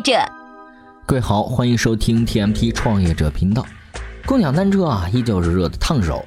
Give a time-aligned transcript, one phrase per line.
[0.00, 0.12] 者。
[1.06, 3.66] 各位好，欢迎收听 TMT 创业者频道。
[4.26, 6.24] 共享单车啊，依旧是热的烫手。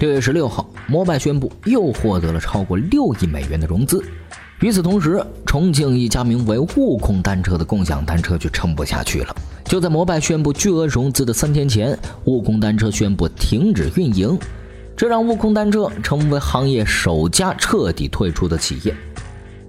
[0.00, 4.04] 六月十六号，摩拜宣布又获得了超过六亿美元的融资。
[4.60, 9.36] 与此同时，重庆一家名为悟空单车的共享单车却撑不下去了。
[9.64, 14.38] 就在摩拜宣布巨额融资的三天前，悟空单车宣布停止运营，
[14.96, 18.94] 这让悟空单车成为行业首家彻底退出的企业。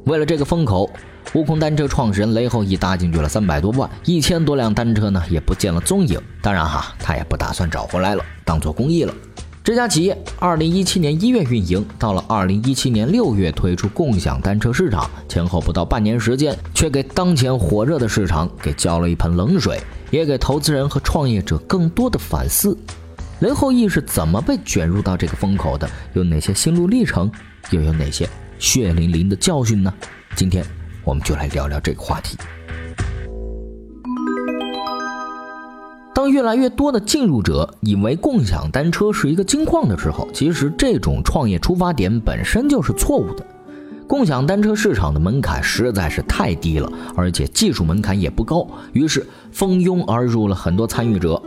[0.06, 0.90] 为了这个风口。
[1.34, 6.20] 悟空单车创始人雷后义搭进去了三百多万，一千多辆单车呢也不见了踪影。
[6.42, 9.14] 当然哈，他也不打算找回来了，当做公益了。
[9.64, 19.82] 这家企业二零一七年一月运营，到了二零一七年六月推出共享单车市场，前后不到半年时间，却给当前火热的市场给浇了一盆冷水，
[20.12, 22.78] 也给投资人和创业者更多的反思。
[23.40, 25.90] 雷后义是怎么被卷入到这个风口的？
[26.14, 27.30] 有哪些心路历程？
[27.72, 29.92] 又有哪些血淋淋的教训呢？
[30.36, 30.64] 今天。
[31.06, 32.38] 我们就来聊聊这个话题。
[36.14, 43.46] 当越来越多的进入者以为共享单车是一个金矿的时候，其实这种创业出发点本身就是错误的。
[44.08, 51.42] 共享单车市场的门槛实在是太低了，而且技术门槛也不高，于是蜂拥而入了很多参与者。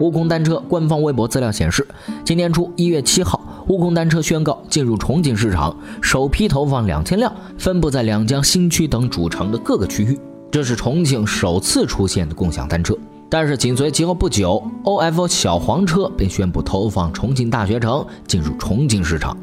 [0.00, 1.86] 悟空单车官方微博资料显示，
[2.24, 3.40] 今年初一月七号。
[3.68, 10.18] 悟空单车宣告进入重庆市场，首批投放两千辆，分布在两江新区等主城的各个区域。
[10.50, 12.96] 这是重庆首次出现的共享单车。
[13.28, 19.36] 但是紧随其后不久，OFO 小黄车便宣布投放重庆大学城，进入重庆市场。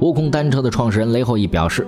[0.00, 1.86] 悟空单车的创始人雷后义表示，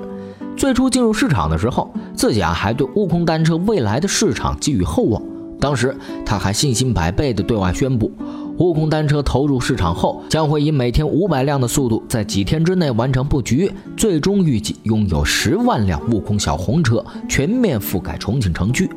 [0.57, 5.23] 最初进入市场的时候，自己啊还对悟空单车未来的市场寄予厚望。
[5.61, 8.11] 当时他还信心百倍地对外宣布。
[8.58, 18.88] 悟空单车投入市场后，将会以每天五百辆的速度，在几天之内完成布局，最终预计拥有十万辆悟空小红车，全面覆盖重庆城区。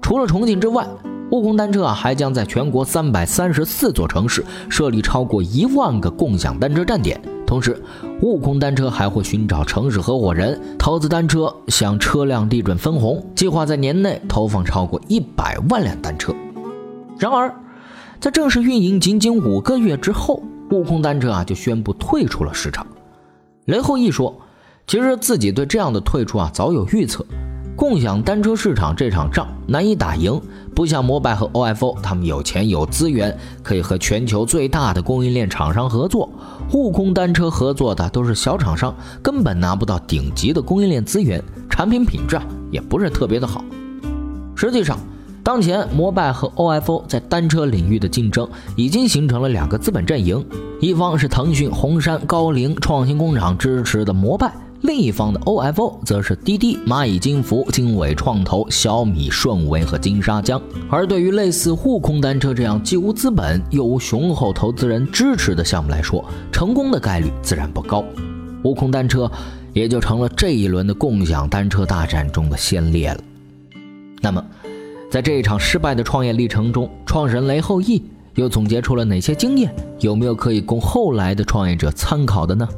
[0.00, 0.86] 除了重庆之外，
[1.30, 7.20] 悟空单车啊还将在全国三百三十四座城市设立超过一万个共享单车站点。
[7.46, 7.80] 同时，
[8.22, 16.34] 悟空单车还会寻找城市合伙人投资单车，向车辆利润分红，计划在年内投放超过一百万辆单车。
[17.18, 17.54] 然而，
[18.18, 22.86] 在正式运营仅仅五个月之后，悟空单车啊就宣布退出了市场。
[23.66, 24.34] 雷后义说
[24.86, 27.24] ：“其实自己对这样的退出啊早有预测。
[27.76, 30.40] 共享单车市场这场仗难以打赢，
[30.74, 36.28] 不像摩拜和 OFO，他们有钱有资源，可以和全球最大的供应链厂商合作。
[36.72, 43.62] 悟空单车合作的都是小厂商，根本拿不到顶级的供应链资源，产品品质啊也不是特别的好。
[44.56, 44.98] 实际上。”
[45.46, 50.44] 当前，摩拜和 OFO 在单车领域的竞争已经形成了两个资本阵营，
[50.80, 60.60] 一方是腾讯、红杉、高瓴创新工厂支持的摩拜，另一方的 OFO 则是滴滴、蚂蚁金服、经纬创投、小米、顺为和金沙江。
[60.90, 68.04] 而对于类似悟空单车这样既无资本又无雄厚投资人支持的项目来说，成功的概率自然不高。
[68.64, 69.30] 悟空单车
[69.72, 73.20] 也就成了这一轮的共享单车大战中的先烈了。
[74.20, 74.44] 那么，
[75.08, 78.02] 在这一场失败的创业历程中，创始人雷后义
[78.34, 79.74] 又总结出了哪些经验？
[80.00, 82.68] 有没有可以供后来的创业者参考的呢？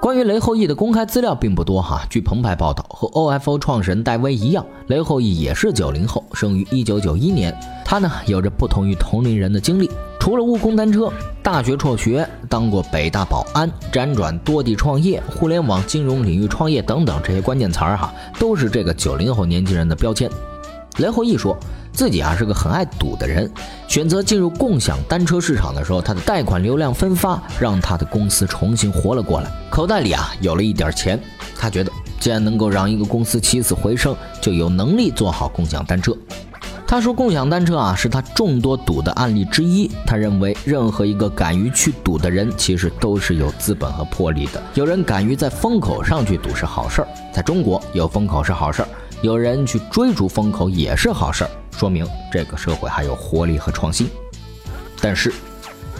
[0.00, 2.04] 关于雷后义的公开资料并不多哈。
[2.10, 7.56] 据澎湃报道，和 OFO 创始人戴威一样，雷后义也是九零后，生于一九九一年。
[7.84, 9.88] 他呢，有着不同于同龄人的经历。
[10.28, 11.10] 除了悟空单车，
[11.42, 20.30] 大学辍学，当过北大保安，辗转多地创业，互联网金融领域创业等等这些关键词儿哈，都是这个九零后年轻人的标签。
[20.98, 21.56] 雷后义说
[21.94, 23.50] 自己啊是个很爱赌的人，
[23.88, 31.18] 选择进入共享单车市场的时候，他的贷款流量分发让他的公司重新活了过来，口袋里啊有了一点钱，
[31.56, 31.90] 他觉得
[32.20, 36.14] 既然能够让一个公司起死回生，就有能力做好共享单车。
[36.90, 39.90] 他说：“共享单车啊，是他众多赌的案例之一。
[40.06, 44.62] 他认为，任何一个敢于去赌的人，其实都是有资本和魄力的。
[44.72, 48.88] 有人敢于在风口上去赌是好事儿，在中国有风口是好事儿，
[49.20, 54.08] 有人去追逐风口也是好事儿，说明这个社会还有活力和创新。
[54.98, 55.30] 但是，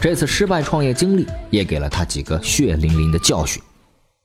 [0.01, 3.61] 这次失败创业经历也给了他几个血淋淋的教训：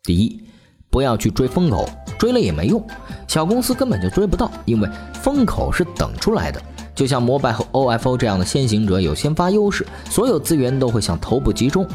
[0.03, 0.43] 第一，
[0.89, 1.87] 不要去追风口。”
[2.25, 2.83] 追了也没用，
[3.29, 6.59] 小公司根本就追不到，因为风口是等出来的。
[6.95, 11.87] 就像摩拜和 OFO 这样的先行者有先发优势，所有资源都会向头部集中。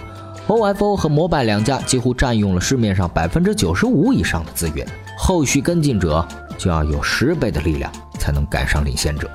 [0.47, 4.87] OFO 和摩拜两家几乎占用了市面上百分之九十五以上的资源，
[5.17, 6.23] 后续跟进者
[6.59, 9.27] 就要有十倍的力量才能赶上领先者。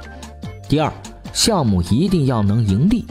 [0.69, 0.93] 第二，
[1.33, 3.05] 项目一定要能盈利，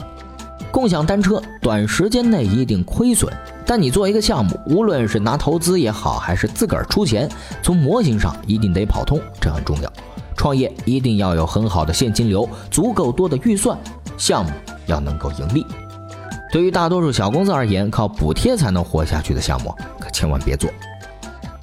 [0.74, 3.32] 共享单车短时间内一定亏损，
[3.64, 7.30] 但你做一个项目，无论是拿投资也好，还是自个儿出钱，
[7.62, 9.94] 从模型上一定得跑通，这很重要。
[10.36, 13.78] 创业一定要有很好的现金流，足够多的预算，
[14.18, 14.52] 项目
[14.88, 15.64] 要能够盈利。
[16.52, 20.68] 对于大多数小公司而言，靠补贴才能活下去的项目，可千万别做。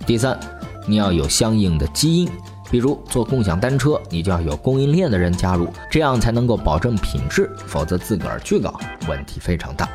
[0.06, 0.38] 第三，
[0.86, 2.30] 你要有相应的基因，
[2.70, 8.78] 比如做共享单车，你就要有供应链的人加入，这样才能够保证品质，否则自个儿去搞，
[9.08, 9.88] 问题非常大。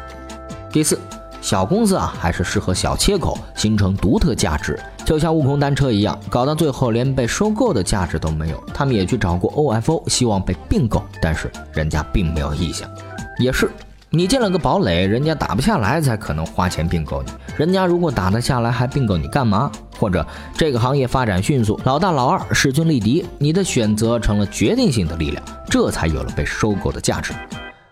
[0.71, 0.99] 第四。
[1.41, 8.59] 小公司啊，还是适合小切口，形成独特价值，就像悟空单车一样，搞到最后连被收购的价值都没有。
[8.73, 12.89] 他们也去找过 OFO，希望被并购，但是人家并没有意向。
[13.37, 13.69] 也是，
[14.15, 17.31] 你建了个堡垒，人家打不下来才可能花钱并购你。
[17.57, 19.69] 人家如果打得下来，还并购你干嘛？
[19.99, 20.25] 或者
[20.57, 27.33] 这个行业发展迅速，老大老二势均力敌，你的选择成了决定性的力量，这才有了被收购的价值。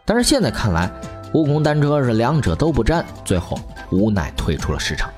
[0.05, 0.89] 但是现在看来。
[1.33, 3.59] 悟空单车是两者都不沾，最后
[3.89, 5.09] 无奈退出了市场。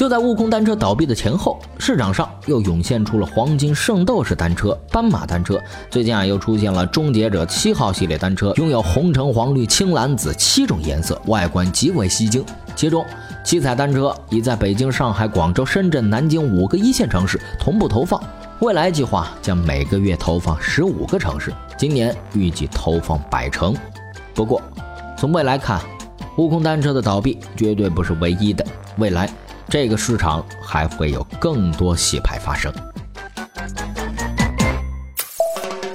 [0.00, 5.60] 就在悟空单车倒闭的前后，市场上又涌现出了黄金圣斗士单车、斑马单车。
[5.90, 12.42] 最近啊，又出现了终结者七号系列单车，拥有红橙黄绿青蓝紫七种颜色，外观极为吸睛。
[12.74, 13.04] 其中，
[13.44, 18.18] 七彩单车已在北京、上海、广州、深圳、南京五个一线城市同步投放，
[18.60, 23.76] 未来计划将每个月投放十五个城市，今年预计投放百城。
[24.32, 24.62] 不过，
[25.18, 25.78] 从未来看，
[26.38, 28.64] 悟空单车的倒闭绝对不是唯一的。
[28.96, 29.28] 未来，
[29.70, 32.72] 这个市场还会有更多洗牌发生。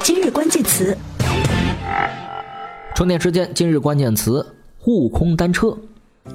[0.01, 0.97] 今日关键词：
[2.95, 3.51] 充电时间。
[3.53, 4.45] 今日关键词：
[4.85, 5.77] 悟空单车。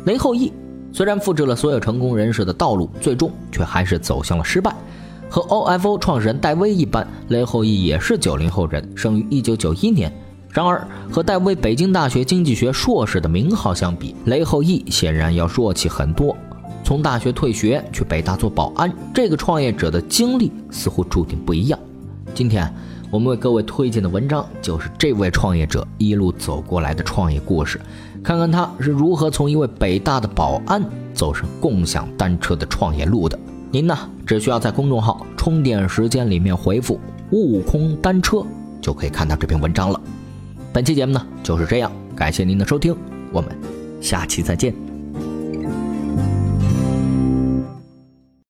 [0.05, 0.53] 雷后羿
[0.93, 4.75] 虽然复制了所有成功人士的道路，最终却还是走向了失败。
[5.31, 10.13] 和 OFO 创始人戴威一般，雷后羿也是九零后人，生于一九九一年。
[10.51, 16.37] 然而，和戴威北京大学经济学硕士的名号相比，雷后羿显然要弱气很多。
[16.91, 21.79] 从大学退学去北大做保安，这个创业者的经历似乎注定不一样。
[22.35, 22.69] 今天
[23.13, 27.81] 我们为各位推荐的文章就是这位创业者一路走过来的创业故事，
[28.25, 30.85] 看看他是如何从一位北大的保安
[31.15, 33.39] 走上共享单车的创业路的。
[33.71, 33.97] 您呢，
[34.27, 36.99] 只需要在公众号“充电时间”里面回复
[37.31, 38.45] “悟空单车”，
[38.83, 40.01] 就可以看到这篇文章了。
[40.73, 42.97] 本期节目呢就是这样，感谢您的收听，
[43.31, 43.57] 我们
[44.01, 44.90] 下期再见。